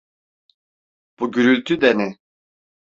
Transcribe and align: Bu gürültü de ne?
Bu 1.19 1.31
gürültü 1.31 1.81
de 1.81 1.97
ne? 1.97 2.15